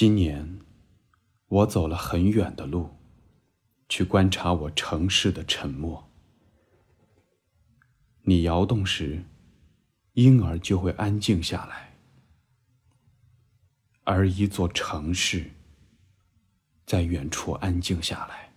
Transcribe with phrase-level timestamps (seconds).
[0.00, 0.60] 今年，
[1.48, 2.96] 我走了很远的路，
[3.86, 6.10] 去观察我城市的沉默。
[8.22, 9.22] 你摇动时，
[10.14, 11.98] 婴儿就会安静下来，
[14.04, 15.50] 而一座城市
[16.86, 18.54] 在远处安静下来。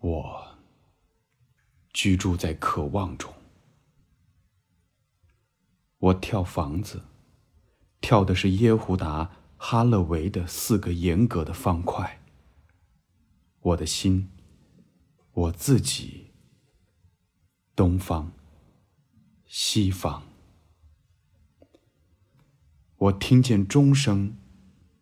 [0.00, 0.58] 我
[1.92, 3.32] 居住在渴望中，
[5.98, 7.00] 我跳房子。
[8.02, 12.20] 跳的是耶胡达哈勒维的四个严格的方块。
[13.60, 14.28] 我的心，
[15.32, 16.32] 我自己，
[17.76, 18.32] 东方，
[19.46, 20.24] 西方。
[22.96, 24.36] 我听见钟声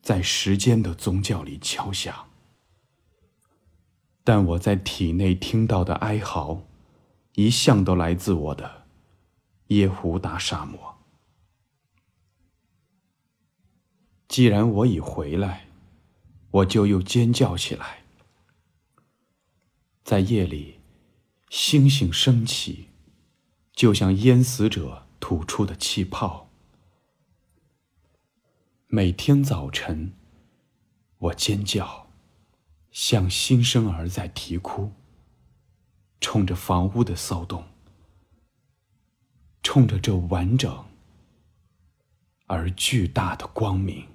[0.02, 2.28] 在时间的宗教里敲响，
[4.22, 6.62] 但我在体内听到的哀嚎，
[7.34, 8.86] 一向都来自我的
[9.68, 10.99] 耶胡达沙漠。
[14.30, 15.66] 既然我已回来，
[16.52, 18.04] 我就又尖叫起来。
[20.04, 20.78] 在夜里，
[21.48, 22.90] 星星升起，
[23.72, 26.48] 就像淹死者吐出的气泡。
[28.86, 30.12] 每天早晨，
[31.18, 32.06] 我尖叫，
[32.92, 34.92] 像新生儿在啼哭，
[36.20, 37.64] 冲着房屋的骚动，
[39.64, 40.84] 冲着这完整
[42.46, 44.06] 而巨大的光明。